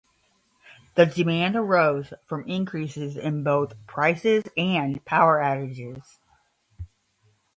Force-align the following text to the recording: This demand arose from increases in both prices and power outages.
This 0.95 1.13
demand 1.13 1.55
arose 1.55 2.11
from 2.25 2.47
increases 2.49 3.15
in 3.15 3.43
both 3.43 3.75
prices 3.85 4.45
and 4.57 5.05
power 5.05 5.37
outages. 5.37 6.17